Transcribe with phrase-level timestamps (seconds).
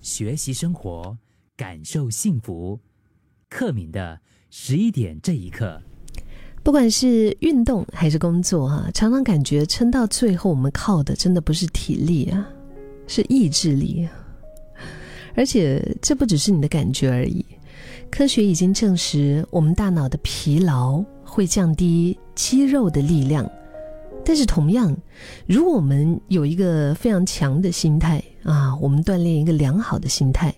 [0.00, 1.16] 学习生活，
[1.56, 2.78] 感受幸福。
[3.48, 5.80] 克敏的十一点这一刻，
[6.62, 12.46] 不管是运动还是工作，哈，常常感觉撑到最后，我们靠的真的不是体力啊，
[13.06, 14.08] 是意志力。
[15.34, 17.44] 而且这不只是你的感觉而已，
[18.10, 23.50] 科学已经证实，我们大脑的疲劳会降低肌肉的力量。
[24.24, 24.94] 但是同样，
[25.46, 30.54] 如果我们有一个非常强的心态啊，我们锻炼一个良好的心态，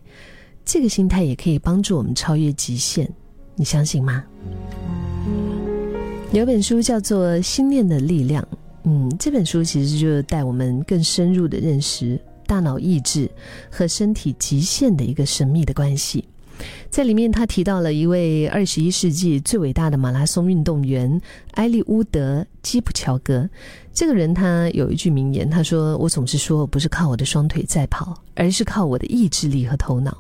[0.65, 3.11] 这个心态也可以帮助我们超越极限。
[3.57, 4.25] 你相信吗？
[6.33, 8.43] 有本书叫做《心念的力量》，
[8.85, 13.29] 嗯，这本书其实就是带我们更深入的认识大脑意志
[13.69, 16.25] 和身体极限的一个神秘的关系。
[16.91, 21.21] 在里面，他提到了一位二十一世纪最伟大的马拉松运动员
[21.53, 23.49] 埃利乌德·基普乔格。
[23.93, 30.17] 这个人他有一句名言，他说：“我总是说，不是靠我的双腿在跑，而是靠我的意志力和头脑。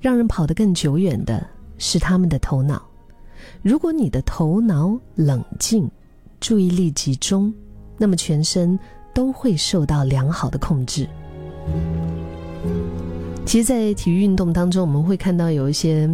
[0.00, 1.44] 让人跑得更久远的
[1.76, 2.82] 是他们的头脑。
[3.62, 5.90] 如果你的头脑冷静，
[6.40, 7.52] 注意力集中，
[7.96, 8.78] 那么全身
[9.12, 11.08] 都会受到良好的控制。”
[13.48, 16.06] 其实，在体育运动当中，我们会看到有一些，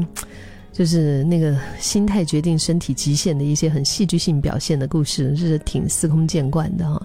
[0.73, 7.05] 就是那个心态决定身体极限的一些很戏剧性表现的故事，是挺司空见惯的哈。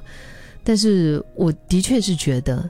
[0.64, 2.70] 但是，我的确是觉得，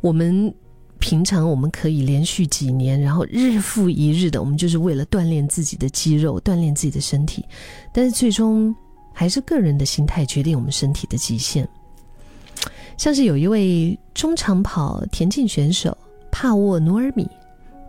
[0.00, 0.50] 我们
[0.98, 7.44] 平常我们可以连续几年，然后日复一日的，我们就是为了锻炼自己的肌肉，锻炼自己的身体。
[7.92, 8.74] 但是，最终
[9.12, 11.68] 还是个人的心态决定我们身体的极限。
[12.96, 15.94] 像是有一位中长跑田径选手。
[16.36, 17.30] 帕沃努尔米，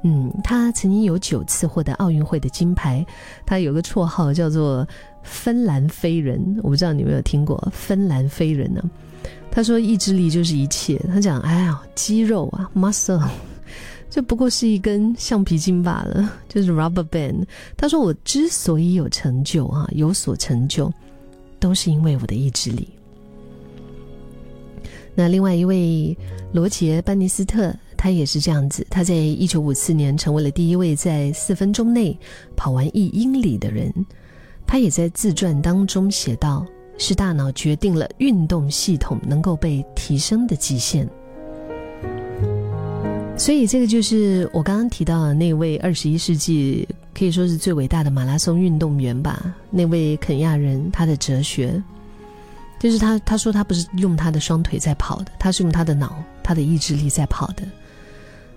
[0.04, 3.04] 嗯，他曾经有九次获得奥运会的金牌，
[3.44, 4.88] 他有个绰号叫做
[5.24, 8.84] “芬兰飞人”，我不知道你有没有听过“芬兰飞人”呢？
[9.50, 13.28] 他说意志力就是一切，他讲，哎呀，肌肉啊，muscle，
[14.12, 17.46] 这不过是一根橡皮筋罢了， 就是 rubber band。
[17.76, 20.94] 他说我之所以有成就啊，有所成就，
[21.60, 22.88] 都是因为我的意志力。
[25.16, 26.16] 那另外一位
[26.54, 27.76] 罗杰班尼斯特。
[28.06, 32.16] 他也是这样子，他在一九五四年成为了第一位在四分钟内
[32.56, 33.92] 跑完一英里的人。
[34.68, 36.64] 他也在自传当中写道
[37.00, 41.10] ：“是大脑决定了运动系统能够被提升的极限。”
[43.36, 49.52] 所以，这个就是我刚刚提到的那位二十一世纪可以说是最伟大的马拉松运动员吧？
[49.72, 51.82] 那位肯亚人，他的哲学
[52.80, 57.64] 就是他他说他不是用他的双腿在跑的，他是用他的脑、他的意志力在跑的。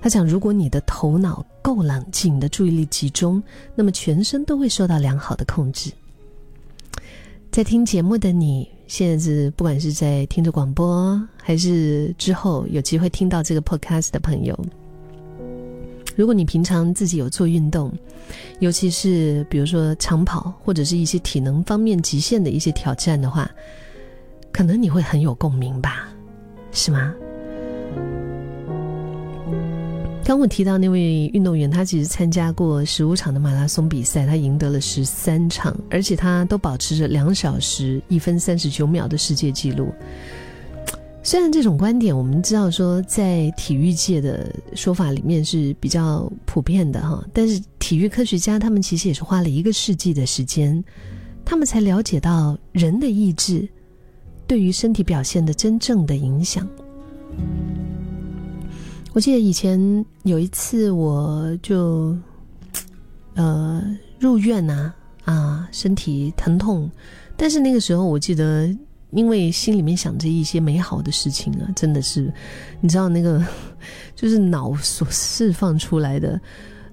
[0.00, 3.42] 他讲，如果你的头脑够冷静，你的注意力集中，
[3.74, 5.90] 那么全身都会受到良好的控制。
[7.50, 14.56] 在听节目的你，现在是不管是在听着广播，还是之后有机会听到这个 podcast 的朋友，
[16.14, 17.92] 如果你平常自己有做运动，
[18.60, 23.50] 尤其是比如说长跑或者是一些体能方面极限的一些挑战的话，
[24.52, 26.08] 可能你会很有共鸣吧？
[26.70, 27.12] 是吗？
[30.28, 39.90] 刚我提到那位运动员，他其实参加过十五场的马拉松比赛，他赢得了十三场，而且他都保持着两小时一分三十九秒的世界纪录。
[41.22, 50.84] 虽然这种观点我们知道说在体育界的说法里面是比较普遍的哈，但是体育科学家他们其实也是花了一个世纪的时间，
[51.42, 53.66] 他们才了解到人的意志
[54.46, 56.68] 对于身体表现的真正的影响。
[59.14, 62.16] 我记得以前有一次，我就
[63.34, 63.82] 呃
[64.20, 64.92] 入院呐
[65.24, 66.88] 啊，身体疼痛，
[67.36, 68.68] 但是那个时候我记得，
[69.10, 72.32] 因为心里面想着一些美好的事情啊，真的是，
[72.80, 73.44] 你知道那个
[74.14, 76.40] 就是脑所释放出来的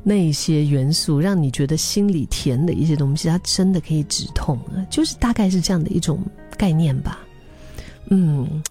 [0.01, 6.19] 那些元素，让你觉得心里甜的一些东西，它真的可以止痛啊，就是大概是这样的一种
[6.57, 7.19] 概念吧，
[8.09, 8.63] 嗯。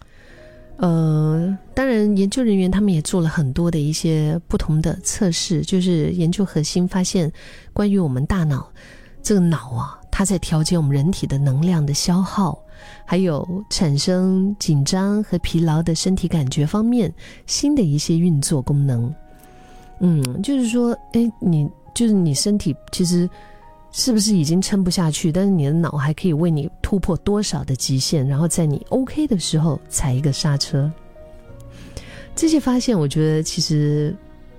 [0.76, 7.32] 呃，当然，研究人员他们也做了很多的一些不同的测试，就是研究核心发现，
[7.72, 8.68] 关于我们大脑
[9.22, 12.59] 这个脑啊，它在调节我们人体的能量的消耗，
[13.04, 17.12] 还有产生紧张和疲劳的身体感觉方面
[17.47, 19.15] 新的一些运作功能。
[20.00, 23.30] 嗯，就是说，哎，你就是你身体其实。
[23.96, 25.30] 是不是已经撑不下去？
[25.30, 30.91] 但是你的脑还可以为你突破多少的极限，然后在你 OK 的时候踩一个刹车。
[32.34, 34.12] 这些发现，我觉得其实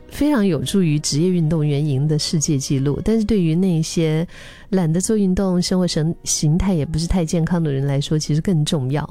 [0.08, 2.98] 非常有助于职业运动员赢得世界纪录。
[3.04, 4.26] 但是对于那些
[4.70, 9.06] 懒得做运动、生活神形态也不是太健康的人来说，其实更重要，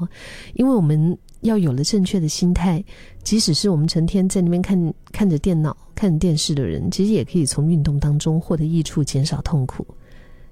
[0.55, 2.83] 因为我们要有了正确的心态，
[3.21, 9.85] 即使是我们成天在那边看看着电脑、看电视的人，其实也可以从运动当中获得益处，减少痛苦，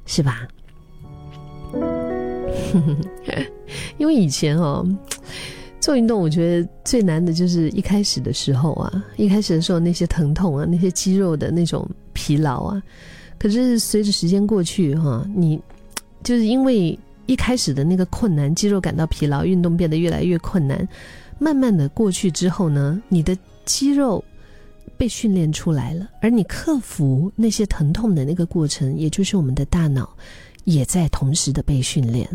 [0.05, 0.47] 是吧？
[3.97, 4.85] 因为以前哦，
[5.79, 12.81] 做运动，我觉得最难的就是一开始的时候啊，一开始的时候那些疼痛啊，那些肌肉的那种疲劳啊。
[13.39, 15.59] 可是随着时间过去，哈，你
[16.23, 20.87] 就是因为一开始的那个困难，肌肉感到疲劳，运动变得越来越困难。
[21.39, 24.23] 慢慢的过去之后呢，你的肌肉
[24.97, 30.15] 被训练出来了，而你克服那些疼痛的那个过程，也就是我们的大脑
[30.63, 32.27] 也在同时的被训练。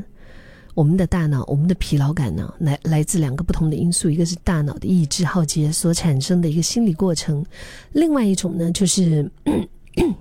[0.75, 7.45] 我们的大脑，我们的疲劳感呢，来来自两个不同的因素，一个是大脑的意志耗竭所产生的一个心理过程，
[7.93, 9.31] 另外一种呢就是。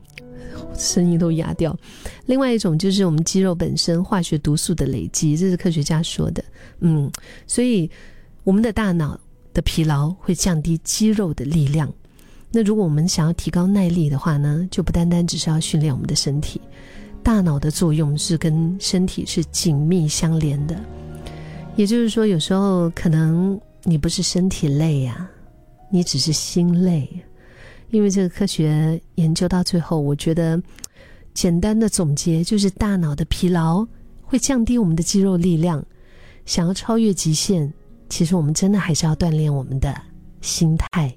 [0.73, 1.75] 声音都哑掉。
[2.25, 6.43] 另外一种就是我们肌肉本身化学毒素的累积，这是科学家说的。
[6.79, 7.11] 嗯，
[7.47, 7.89] 所以
[8.43, 9.19] 我们的大脑
[9.53, 11.91] 的疲劳会降低肌肉的力量。
[12.57, 16.59] 那如果我们想要提高耐力的话呢，就不单单只是要训练我们的身体，
[17.21, 20.75] 大脑的作用是跟身体是紧密相连的。
[21.75, 25.29] 也就是说，有时候可能你不是身体累呀，
[25.91, 27.07] 你只是心累。
[27.91, 30.59] 因为这个科学研究到最后，我觉得
[31.35, 33.87] 简单的总结就是：大脑的疲劳
[34.23, 35.85] 会降低我们的肌肉力量。
[36.47, 37.71] 想要超越极限，
[38.09, 39.95] 其实我们真的还是要锻炼我们的
[40.41, 41.15] 心态。